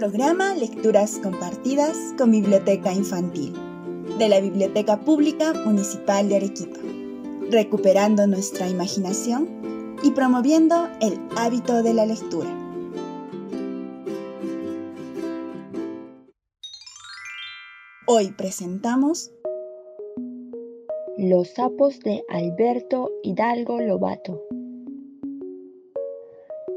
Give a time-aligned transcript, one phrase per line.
[0.00, 3.52] Programa Lecturas Compartidas con Biblioteca Infantil
[4.18, 6.78] de la Biblioteca Pública Municipal de Arequipa,
[7.50, 12.48] recuperando nuestra imaginación y promoviendo el hábito de la lectura.
[18.06, 19.30] Hoy presentamos
[21.18, 24.40] Los sapos de Alberto Hidalgo Lobato.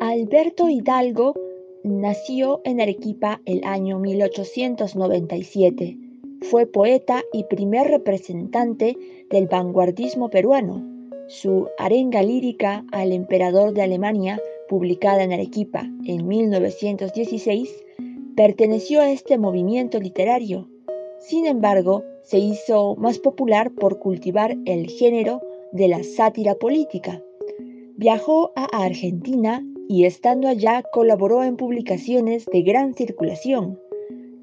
[0.01, 1.52] Alberto Hidalgo
[1.83, 5.97] nació en Arequipa el año 1897.
[6.41, 8.97] Fue poeta y primer representante
[9.29, 10.81] del vanguardismo peruano.
[11.27, 17.83] Su arenga lírica al emperador de Alemania, publicada en Arequipa en 1916,
[18.35, 20.69] perteneció a este movimiento literario.
[21.19, 25.41] Sin embargo, se hizo más popular por cultivar el género
[25.71, 27.21] de la sátira política.
[27.95, 33.79] Viajó a Argentina y estando allá colaboró en publicaciones de gran circulación.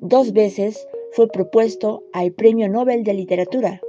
[0.01, 3.81] Dos veces fue propuesto al Premio Nobel de Literatura.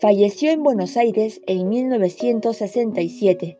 [0.00, 3.58] Falleció en Buenos Aires en 1967.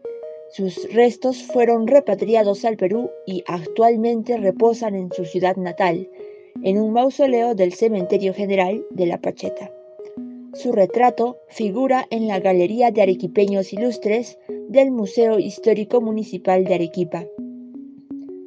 [0.50, 6.08] Sus restos fueron repatriados al Perú y actualmente reposan en su ciudad natal,
[6.62, 9.72] en un mausoleo del Cementerio General de La Pacheta.
[10.54, 17.26] Su retrato figura en la Galería de Arequipeños Ilustres del Museo Histórico Municipal de Arequipa.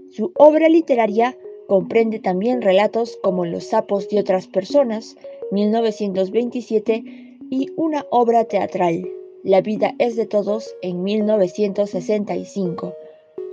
[0.09, 5.15] Su obra literaria comprende también relatos como Los sapos de otras personas,
[5.51, 7.03] 1927,
[7.51, 9.07] y una obra teatral,
[9.43, 12.93] La vida es de todos, en 1965.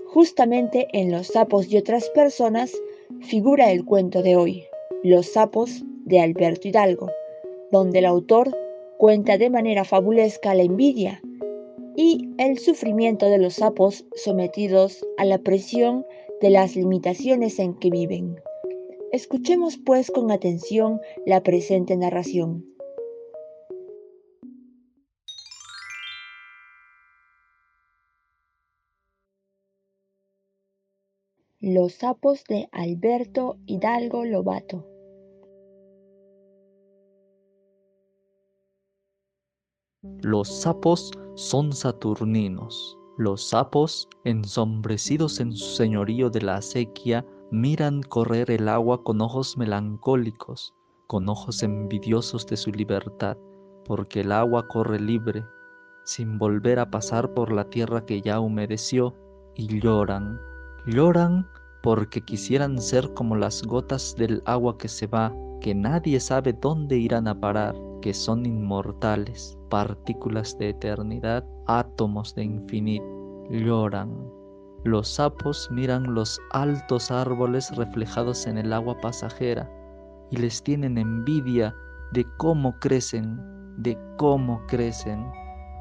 [0.06, 2.72] Justamente en Los sapos de otras personas
[3.20, 4.64] figura el cuento de hoy,
[5.02, 7.10] Los sapos de Alberto Hidalgo,
[7.70, 8.56] donde el autor
[8.98, 11.22] cuenta de manera fabulesca la envidia
[11.96, 16.04] y el sufrimiento de los sapos sometidos a la presión
[16.40, 18.36] de las limitaciones en que viven.
[19.10, 22.64] Escuchemos pues con atención la presente narración.
[31.60, 34.97] Los sapos de Alberto Hidalgo Lobato
[40.22, 42.96] Los sapos son saturninos.
[43.16, 49.58] Los sapos, ensombrecidos en su señorío de la acequia, miran correr el agua con ojos
[49.58, 50.72] melancólicos,
[51.08, 53.36] con ojos envidiosos de su libertad,
[53.86, 55.44] porque el agua corre libre,
[56.04, 59.16] sin volver a pasar por la tierra que ya humedeció,
[59.56, 60.38] y lloran,
[60.86, 61.44] lloran
[61.82, 66.96] porque quisieran ser como las gotas del agua que se va, que nadie sabe dónde
[66.96, 73.04] irán a parar, que son inmortales, partículas de eternidad, átomos de infinito,
[73.50, 74.14] lloran.
[74.84, 79.68] Los sapos miran los altos árboles reflejados en el agua pasajera
[80.30, 81.74] y les tienen envidia
[82.12, 83.38] de cómo crecen,
[83.78, 85.26] de cómo crecen.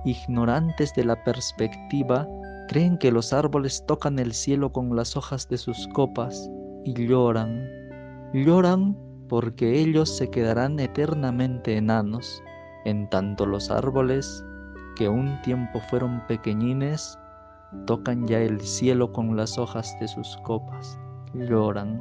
[0.06, 2.28] Ignorantes de la perspectiva,
[2.68, 6.50] creen que los árboles tocan el cielo con las hojas de sus copas
[6.86, 7.68] y lloran.
[8.34, 8.96] Lloran
[9.30, 12.42] porque ellos se quedarán eternamente enanos,
[12.86, 14.44] en tanto los árboles,
[14.96, 17.18] que un tiempo fueron pequeñines,
[17.86, 20.98] tocan ya el cielo con las hojas de sus copas,
[21.34, 22.00] lloran.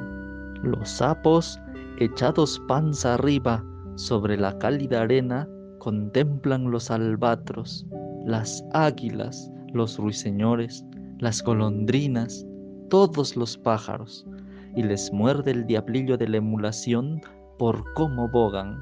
[0.62, 1.60] Los sapos,
[1.98, 3.62] echados panza arriba
[3.96, 7.86] sobre la cálida arena, contemplan los albatros,
[8.24, 10.84] las águilas, los ruiseñores,
[11.18, 12.46] las golondrinas,
[12.88, 14.26] todos los pájaros,
[14.74, 17.20] y les muerde el diablillo de la emulación
[17.58, 18.78] por cómo bogan,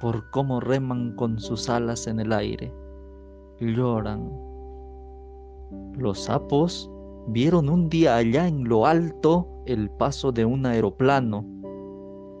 [0.00, 2.72] por cómo reman con sus alas en el aire.
[3.60, 4.30] Lloran.
[5.96, 6.90] Los sapos
[7.28, 11.44] vieron un día allá en lo alto el paso de un aeroplano.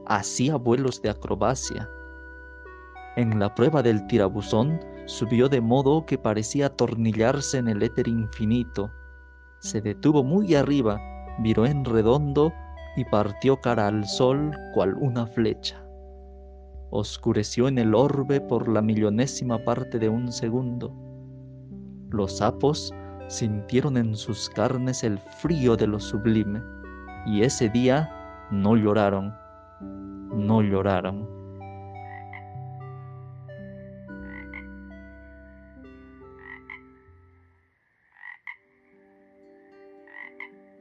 [0.06, 1.88] Hacía vuelos de acrobacia.
[3.16, 8.90] En la prueba del tirabuzón subió de modo que parecía atornillarse en el éter infinito.
[9.60, 11.00] Se detuvo muy arriba,
[11.40, 12.52] viró en redondo
[12.96, 15.84] y partió cara al sol cual una flecha.
[16.90, 20.94] Oscureció en el orbe por la millonésima parte de un segundo.
[22.10, 22.92] Los sapos
[23.28, 26.62] sintieron en sus carnes el frío de lo sublime,
[27.26, 28.08] y ese día
[28.50, 29.34] no lloraron,
[29.80, 31.43] no lloraron.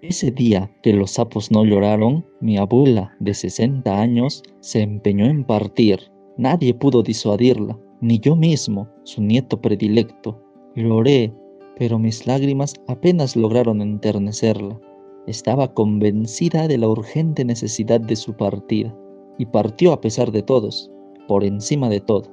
[0.03, 5.45] Ese día que los sapos no lloraron, mi abuela de 60 años se empeñó en
[5.45, 6.11] partir.
[6.37, 10.43] Nadie pudo disuadirla, ni yo mismo, su nieto predilecto.
[10.75, 11.33] Lloré,
[11.77, 14.77] pero mis lágrimas apenas lograron enternecerla.
[15.25, 18.93] estaba convencida de la urgente necesidad de su partida,
[19.37, 20.91] y partió a pesar de todos,
[21.29, 22.29] por encima de todo.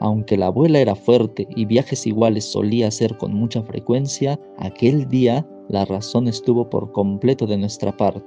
[0.00, 5.46] Aunque la abuela era fuerte y viajes iguales solía hacer con mucha frecuencia, aquel día
[5.68, 8.24] la razón estuvo por completo de nuestra parte.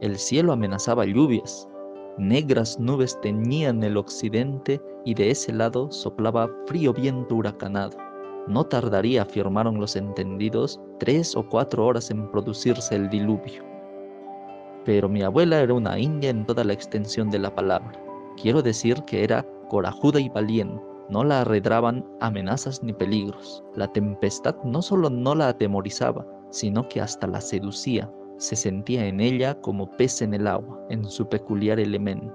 [0.00, 1.68] El cielo amenazaba lluvias,
[2.18, 7.96] negras nubes teñían el occidente y de ese lado soplaba frío viento huracanado.
[8.46, 13.62] No tardaría, afirmaron los entendidos, tres o cuatro horas en producirse el diluvio.
[14.84, 17.92] Pero mi abuela era una india en toda la extensión de la palabra.
[18.40, 20.82] Quiero decir que era corajuda y valiente.
[21.10, 23.62] No la arredraban amenazas ni peligros.
[23.74, 28.10] La tempestad no solo no la atemorizaba, sino que hasta la seducía.
[28.38, 32.34] Se sentía en ella como pez en el agua, en su peculiar elemento.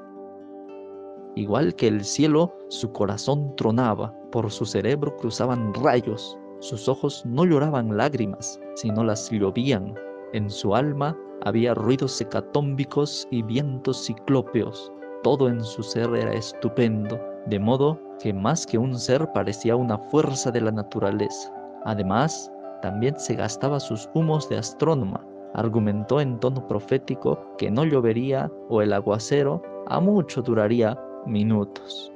[1.36, 7.46] Igual que el cielo, su corazón tronaba, por su cerebro cruzaban rayos, sus ojos no
[7.46, 9.94] lloraban lágrimas, sino las llovían.
[10.34, 14.92] En su alma había ruidos hecatómbicos y vientos ciclópeos.
[15.24, 19.98] Todo en su ser era estupendo, de modo que más que un ser parecía una
[20.10, 21.54] fuerza de la naturaleza.
[21.84, 22.52] Además,
[22.86, 25.26] también se gastaba sus humos de astrónoma.
[25.56, 30.96] Argumentó en tono profético que no llovería o el aguacero a mucho duraría
[31.26, 32.14] minutos.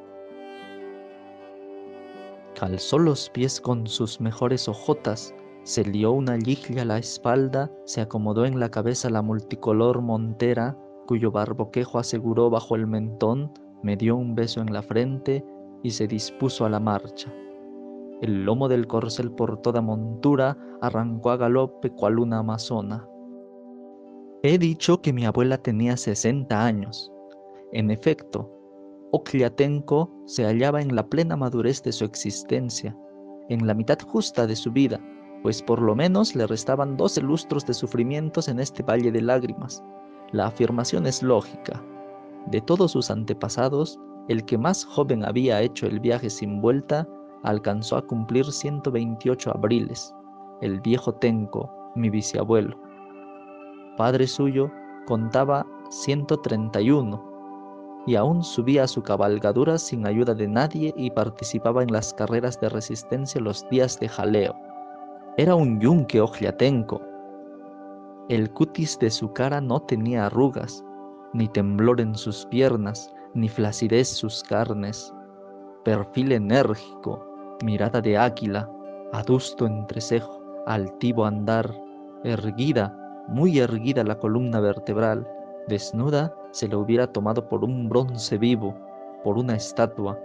[2.53, 5.33] Calzó los pies con sus mejores hojotas,
[5.63, 10.77] se lió una liglia a la espalda, se acomodó en la cabeza la multicolor montera,
[11.07, 13.51] cuyo barboquejo aseguró bajo el mentón,
[13.81, 15.43] me dio un beso en la frente
[15.81, 17.33] y se dispuso a la marcha.
[18.21, 23.07] El lomo del corcel por toda montura arrancó a galope cual una amazona.
[24.43, 27.11] He dicho que mi abuela tenía 60 años.
[27.71, 28.51] En efecto,
[29.11, 32.95] Ocliatenco se hallaba en la plena madurez de su existencia,
[33.49, 34.99] en la mitad justa de su vida,
[35.41, 39.83] pues por lo menos le restaban doce lustros de sufrimientos en este valle de lágrimas.
[40.31, 41.83] La afirmación es lógica.
[42.47, 47.07] De todos sus antepasados, el que más joven había hecho el viaje sin vuelta
[47.43, 50.13] alcanzó a cumplir 128 abriles,
[50.61, 52.77] el viejo Tenco, mi bisabuelo.
[53.97, 54.71] Padre suyo
[55.05, 57.29] contaba 131
[58.05, 62.59] y aún subía a su cabalgadura sin ayuda de nadie y participaba en las carreras
[62.59, 64.55] de resistencia los días de jaleo.
[65.37, 67.01] Era un yunque ojliatenco.
[68.29, 70.83] El cutis de su cara no tenía arrugas,
[71.33, 75.13] ni temblor en sus piernas, ni flacidez sus carnes.
[75.83, 77.28] Perfil enérgico,
[77.63, 78.69] mirada de águila,
[79.13, 81.73] adusto entrecejo, altivo andar,
[82.23, 82.95] erguida,
[83.27, 85.27] muy erguida la columna vertebral,
[85.67, 88.75] desnuda se le hubiera tomado por un bronce vivo,
[89.23, 90.19] por una estatua.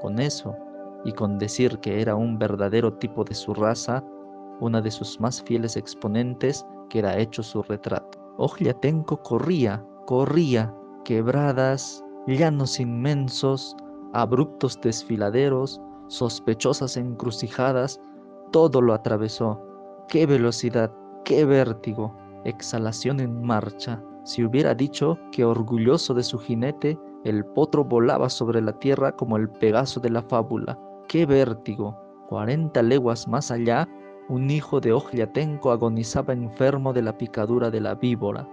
[0.00, 0.56] Con eso,
[1.04, 4.02] y con decir que era un verdadero tipo de su raza,
[4.60, 8.18] una de sus más fieles exponentes, que era hecho su retrato.
[8.38, 10.74] Ojliatenco corría, corría,
[11.04, 13.76] quebradas, llanos inmensos,
[14.12, 18.00] abruptos desfiladeros, sospechosas encrucijadas,
[18.50, 19.60] todo lo atravesó.
[20.08, 20.92] ¡Qué velocidad!
[21.24, 22.14] ¡Qué vértigo!
[22.44, 28.60] Exhalación en marcha, si hubiera dicho que orgulloso de su jinete, el potro volaba sobre
[28.60, 30.78] la tierra como el Pegaso de la fábula.
[31.08, 31.98] ¡Qué vértigo!
[32.28, 33.88] Cuarenta leguas más allá,
[34.28, 38.46] un hijo de Ojliatenco agonizaba enfermo de la picadura de la víbora,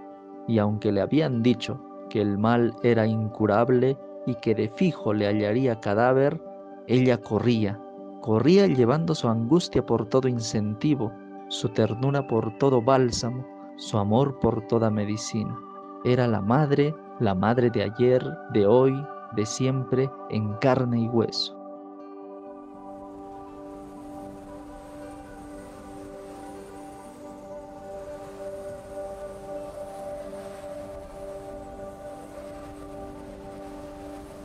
[0.48, 1.78] y aunque le habían dicho
[2.08, 6.40] que el mal era incurable y que de fijo le hallaría cadáver,
[6.88, 7.80] ella corría,
[8.20, 11.12] corría llevando su angustia por todo incentivo,
[11.48, 13.44] su ternura por todo bálsamo,
[13.76, 15.56] su amor por toda medicina.
[16.04, 18.94] Era la madre, la madre de ayer, de hoy,
[19.34, 21.55] de siempre, en carne y hueso.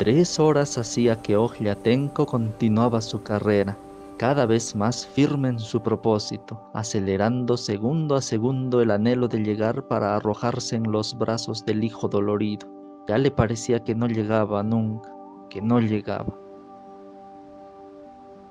[0.01, 3.77] Tres horas hacía que Ojliatenco continuaba su carrera
[4.17, 9.87] cada vez más firme en su propósito, acelerando segundo a segundo el anhelo de llegar
[9.87, 12.67] para arrojarse en los brazos del hijo dolorido.
[13.07, 15.07] Ya le parecía que no llegaba nunca,
[15.51, 16.35] que no llegaba.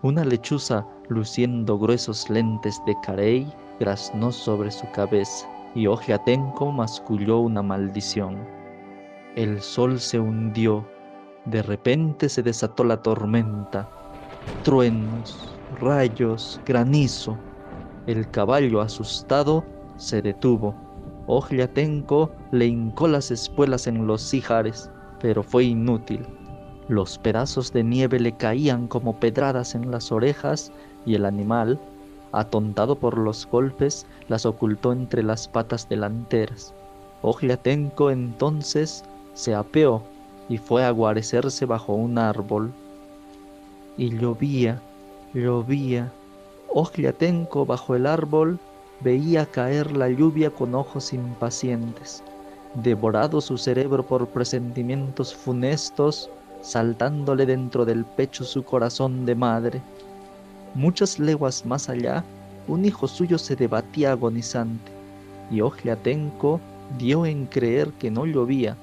[0.03, 7.61] Una lechuza, luciendo gruesos lentes de carey, graznó sobre su cabeza, y Ojeatenco masculló una
[7.61, 8.39] maldición.
[9.35, 10.87] El sol se hundió,
[11.45, 13.89] de repente se desató la tormenta,
[14.63, 17.39] truenos, rayos, granizo.
[18.07, 19.65] El caballo asustado
[19.97, 20.75] se detuvo.
[21.27, 26.27] Ojliatenco le hincó las espuelas en los ijares, pero fue inútil.
[26.89, 30.73] Los pedazos de nieve le caían como pedradas en las orejas
[31.07, 31.81] y el animal,
[32.33, 36.75] Atontado por los golpes, las ocultó entre las patas delanteras.
[37.23, 39.05] Ogliatenco entonces
[39.35, 40.10] se apeó
[40.51, 42.73] y fue a guarecerse bajo un árbol.
[43.97, 44.83] Y llovía,
[45.33, 46.13] llovía.
[46.75, 48.59] Ogliatenco bajo el árbol
[49.01, 52.23] veía caer la lluvia con ojos impacientes.
[52.75, 56.29] Devorado su cerebro por presentimientos funestos,
[56.63, 59.81] saltándole dentro del pecho su corazón de madre.
[60.75, 62.25] Muchas leguas más allá,
[62.67, 64.91] un hijo suyo se debatía agonizante,
[65.51, 66.61] y Ogliatenco
[66.99, 68.77] dio en creer que no llovía,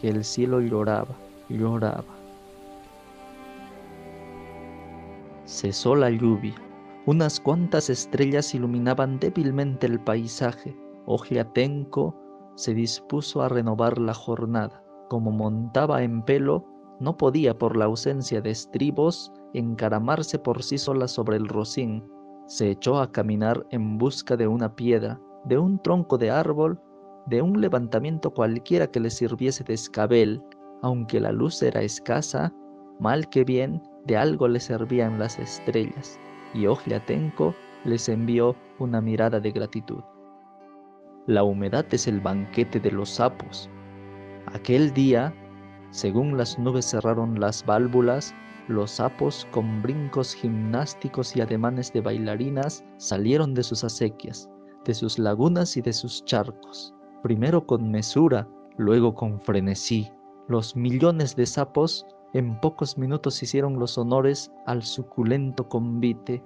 [0.00, 1.14] que el cielo lloraba,
[1.50, 2.04] lloraba.
[5.44, 6.54] Cesó la lluvia.
[7.06, 10.76] Unas cuantas estrellas iluminaban débilmente el paisaje.
[11.06, 12.16] Ogliatenco
[12.54, 14.82] se dispuso a renovar la jornada.
[15.08, 16.64] Como montaba en pelo,
[17.00, 22.06] no podía por la ausencia de estribos encaramarse por sí sola sobre el rocín.
[22.46, 26.80] Se echó a caminar en busca de una piedra, de un tronco de árbol,
[27.30, 30.42] de un levantamiento cualquiera que le sirviese de escabel.
[30.82, 32.52] Aunque la luz era escasa,
[32.98, 36.18] mal que bien, de algo le servían las estrellas,
[36.52, 40.02] y Ogliatenco les envió una mirada de gratitud.
[41.26, 43.70] La humedad es el banquete de los sapos.
[44.52, 45.32] Aquel día
[45.90, 48.32] según las nubes cerraron las válvulas,
[48.68, 54.48] los sapos con brincos gimnásticos y ademanes de bailarinas salieron de sus acequias,
[54.84, 56.94] de sus lagunas y de sus charcos.
[57.22, 58.48] Primero con mesura,
[58.78, 60.10] luego con frenesí.
[60.48, 66.42] Los millones de sapos en pocos minutos hicieron los honores al suculento convite.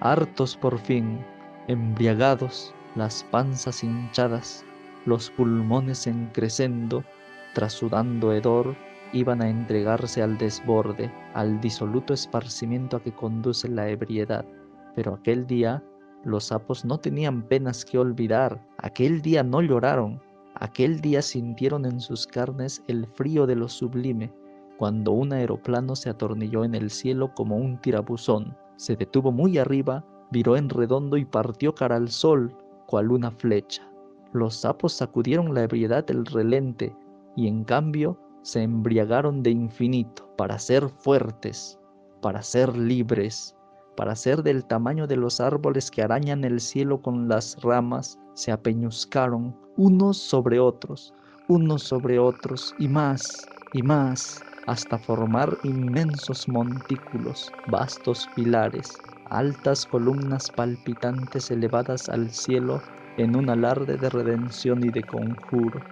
[0.00, 1.24] Hartos por fin,
[1.68, 4.64] embriagados, las panzas hinchadas,
[5.06, 7.02] los pulmones en crecendo,
[7.54, 8.76] tras sudando hedor,
[9.12, 14.44] iban a entregarse al desborde, al disoluto esparcimiento a que conduce la ebriedad.
[14.94, 15.82] Pero aquel día
[16.24, 20.20] los sapos no tenían penas que olvidar, aquel día no lloraron,
[20.54, 24.32] aquel día sintieron en sus carnes el frío de lo sublime,
[24.78, 30.04] cuando un aeroplano se atornilló en el cielo como un tirabuzón, se detuvo muy arriba,
[30.30, 32.54] viró en redondo y partió cara al sol,
[32.86, 33.88] cual una flecha.
[34.32, 36.94] Los sapos sacudieron la ebriedad del relente,
[37.36, 41.78] y en cambio se embriagaron de infinito para ser fuertes,
[42.20, 43.56] para ser libres,
[43.96, 48.52] para ser del tamaño de los árboles que arañan el cielo con las ramas, se
[48.52, 51.14] apeñuscaron unos sobre otros,
[51.48, 60.50] unos sobre otros, y más, y más, hasta formar inmensos montículos, vastos pilares, altas columnas
[60.50, 62.84] palpitantes elevadas al cielo
[63.16, 65.84] en un alarde de redención y de conjuro.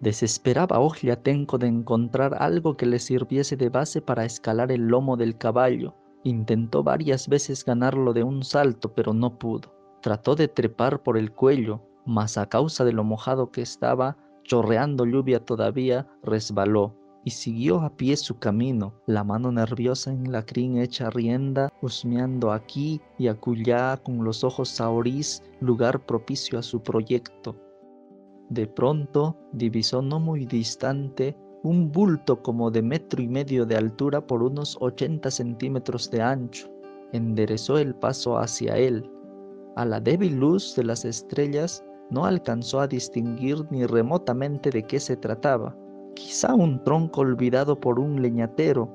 [0.00, 5.36] Desesperaba Ogliatenco de encontrar algo que le sirviese de base para escalar el lomo del
[5.36, 5.94] caballo.
[6.24, 9.74] Intentó varias veces ganarlo de un salto, pero no pudo.
[10.00, 15.04] Trató de trepar por el cuello, mas a causa de lo mojado que estaba, chorreando
[15.04, 20.78] lluvia todavía, resbaló y siguió a pie su camino, la mano nerviosa en la crin
[20.78, 27.56] hecha rienda, husmeando aquí y acullá con los ojos saorís, lugar propicio a su proyecto.
[28.50, 34.26] De pronto divisó no muy distante un bulto como de metro y medio de altura
[34.26, 36.68] por unos 80 centímetros de ancho.
[37.12, 39.08] Enderezó el paso hacia él.
[39.76, 44.98] A la débil luz de las estrellas no alcanzó a distinguir ni remotamente de qué
[44.98, 45.76] se trataba.
[46.14, 48.90] Quizá un tronco olvidado por un leñatero.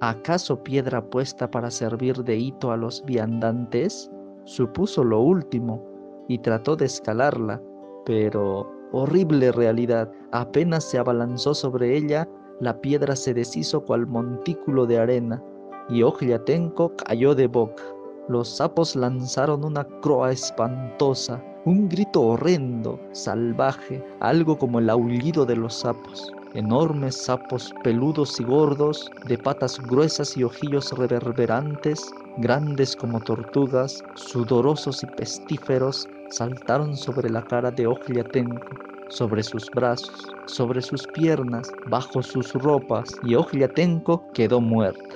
[0.00, 4.10] ¿Acaso piedra puesta para servir de hito a los viandantes?
[4.44, 5.82] Supuso lo último
[6.28, 7.62] y trató de escalarla,
[8.04, 10.10] pero Horrible realidad.
[10.32, 12.28] Apenas se abalanzó sobre ella,
[12.60, 15.42] la piedra se deshizo cual montículo de arena,
[15.88, 17.82] y Ogliatenco cayó de boca.
[18.28, 25.56] Los sapos lanzaron una croa espantosa, un grito horrendo, salvaje, algo como el aullido de
[25.56, 26.32] los sapos.
[26.54, 35.02] Enormes sapos peludos y gordos, de patas gruesas y ojillos reverberantes, grandes como tortugas, sudorosos
[35.02, 38.66] y pestíferos, saltaron sobre la cara de Ogliatenco,
[39.08, 45.14] sobre sus brazos, sobre sus piernas, bajo sus ropas, y Ogliatenco quedó muerta.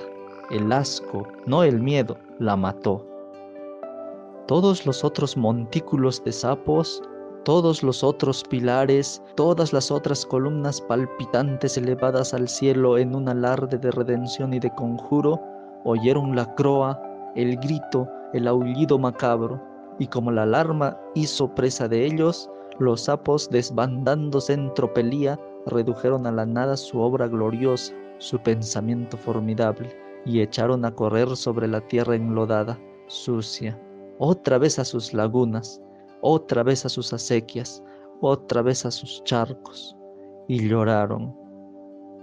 [0.51, 3.05] El asco, no el miedo, la mató.
[4.47, 7.01] Todos los otros montículos de sapos,
[7.45, 13.77] todos los otros pilares, todas las otras columnas palpitantes elevadas al cielo en un alarde
[13.77, 15.39] de redención y de conjuro,
[15.83, 17.01] oyeron la croa,
[17.35, 19.61] el grito, el aullido macabro,
[20.03, 26.31] y como la alarma hizo presa de ellos, los sapos desbandándose en tropelía redujeron a
[26.33, 29.95] la nada su obra gloriosa, su pensamiento formidable,
[30.25, 33.81] y echaron a correr sobre la tierra enlodada, sucia,
[34.19, 35.81] otra vez a sus lagunas,
[36.19, 37.81] otra vez a sus acequias,
[38.19, 39.95] otra vez a sus charcos,
[40.49, 41.33] y lloraron.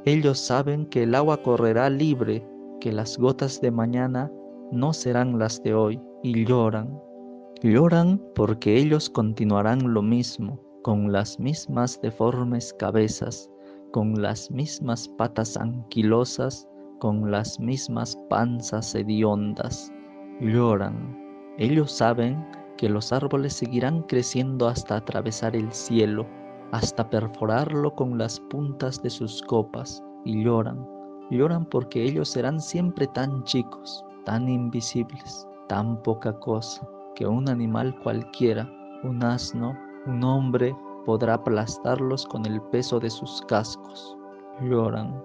[0.05, 2.47] Ellos saben que el agua correrá libre,
[2.79, 4.31] que las gotas de mañana
[4.71, 7.01] no serán las de hoy, y lloran.
[7.63, 13.51] Lloran porque ellos continuarán lo mismo, con las mismas deformes cabezas,
[13.93, 16.67] con las mismas patas anquilosas,
[17.01, 19.93] con las mismas panzas hediondas.
[20.41, 21.19] Lloran.
[21.59, 22.43] Ellos saben
[22.79, 26.27] que los árboles seguirán creciendo hasta atravesar el cielo,
[26.73, 30.89] hasta perforarlo con las puntas de sus copas, y lloran.
[31.31, 36.89] Lloran porque ellos serán siempre tan chicos, tan invisibles, tan poca cosa,
[37.21, 38.67] que un animal cualquiera,
[39.05, 40.75] un asno, un hombre,
[41.05, 44.17] podrá aplastarlos con el peso de sus cascos.
[44.63, 45.23] Lloran.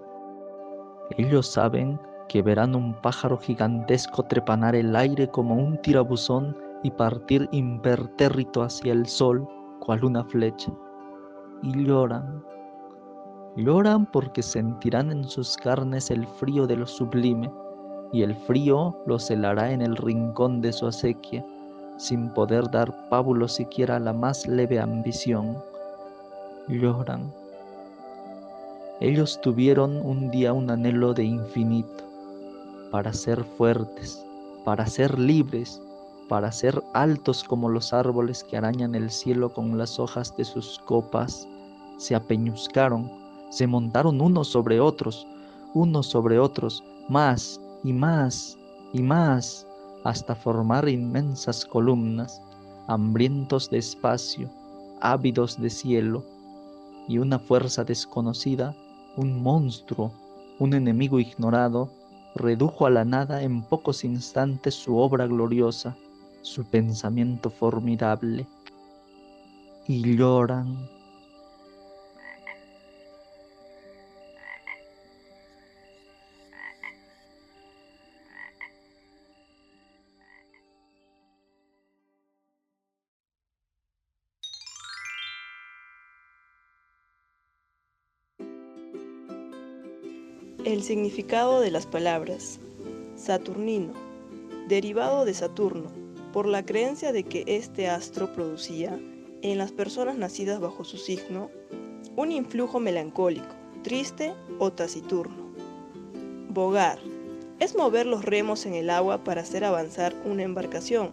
[1.17, 1.97] Ellos saben
[2.27, 8.91] que verán un pájaro gigantesco trepanar el aire como un tirabuzón y partir impertérrito hacia
[8.91, 9.47] el sol,
[9.79, 10.73] cual una flecha.
[11.63, 12.43] Y lloran.
[13.55, 17.49] Lloran porque sentirán en sus carnes el frío de lo sublime,
[18.11, 21.45] y el frío los helará en el rincón de su acequia,
[21.97, 25.57] sin poder dar pábulo siquiera a la más leve ambición.
[26.67, 27.31] Lloran.
[29.01, 32.03] Ellos tuvieron un día un anhelo de infinito,
[32.91, 34.23] para ser fuertes,
[34.63, 35.81] para ser libres,
[36.29, 40.79] para ser altos como los árboles que arañan el cielo con las hojas de sus
[40.85, 41.47] copas,
[41.97, 43.11] se apeñuzcaron,
[43.49, 45.27] se montaron unos sobre otros,
[45.73, 48.57] unos sobre otros, más y más
[48.93, 49.67] y más,
[50.05, 52.39] hasta formar inmensas columnas,
[52.87, 54.49] hambrientos de espacio,
[55.01, 56.23] ávidos de cielo,
[57.07, 58.75] y una fuerza desconocida,
[59.17, 60.11] un monstruo,
[60.59, 61.89] un enemigo ignorado,
[62.35, 65.97] redujo a la nada en pocos instantes su obra gloriosa,
[66.43, 68.45] su pensamiento formidable,
[69.87, 70.94] y lloran.
[90.75, 92.59] El significado de las palabras.
[93.15, 93.93] Saturnino,
[94.67, 95.89] derivado de Saturno,
[96.33, 98.99] por la creencia de que este astro producía,
[99.41, 101.49] en las personas nacidas bajo su signo,
[102.17, 105.45] un influjo melancólico, triste o taciturno.
[106.49, 106.99] Bogar
[107.61, 111.11] es mover los remos en el agua para hacer avanzar una embarcación.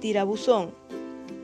[0.00, 0.72] Tirabuzón.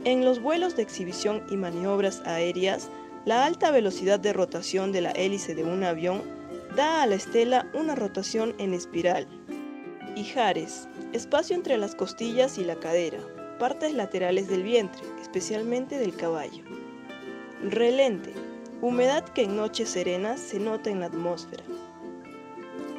[0.05, 2.91] En los vuelos de exhibición y maniobras aéreas,
[3.25, 6.44] la alta velocidad de rotación de la hélice de un avión
[6.77, 9.27] da a la estela una rotación en espiral.
[10.17, 13.19] Ijares espacio entre las costillas y la cadera,
[13.59, 16.65] partes laterales del vientre, especialmente del caballo.
[17.63, 18.33] Relente,
[18.83, 21.63] humedad que en noches serenas se nota en la atmósfera.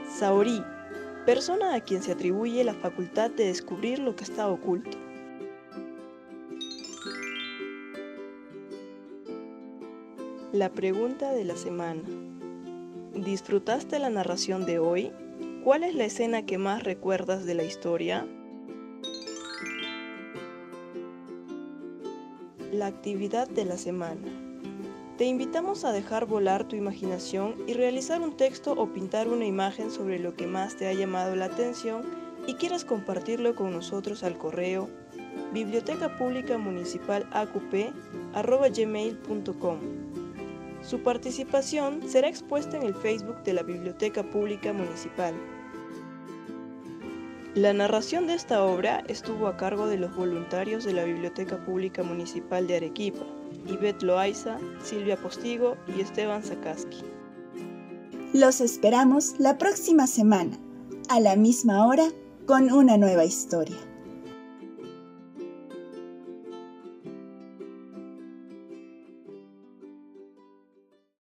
[0.10, 0.64] Saorí,
[1.26, 4.98] persona a quien se atribuye la facultad de descubrir lo que está oculto.
[10.54, 12.02] La pregunta de la semana.
[13.26, 15.12] ¿Disfrutaste la narración de hoy?
[15.64, 18.28] ¿Cuál es la escena que más recuerdas de la historia?
[22.72, 24.28] La actividad de la semana.
[25.18, 29.90] Te invitamos a dejar volar tu imaginación y realizar un texto o pintar una imagen
[29.90, 32.04] sobre lo que más te ha llamado la atención
[32.46, 34.88] y quieras compartirlo con nosotros al correo
[35.52, 37.28] biblioteca pública municipal
[40.88, 45.34] Su participación será expuesta en el Facebook de la Biblioteca Pública Municipal.
[47.56, 52.04] La narración de esta obra estuvo a cargo de los voluntarios de la Biblioteca Pública
[52.04, 53.26] Municipal de Arequipa,
[53.66, 57.02] Ivette Loaiza, Silvia Postigo y Esteban Sakaski.
[58.34, 60.56] Los esperamos la próxima semana,
[61.10, 62.10] a la misma hora,
[62.46, 63.78] con una nueva historia.